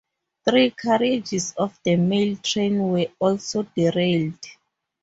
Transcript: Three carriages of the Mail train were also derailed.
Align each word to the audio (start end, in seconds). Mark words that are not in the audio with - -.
Three 0.49 0.71
carriages 0.71 1.53
of 1.57 1.79
the 1.83 1.95
Mail 1.95 2.35
train 2.37 2.79
were 2.79 3.05
also 3.19 3.61
derailed. 3.61 4.43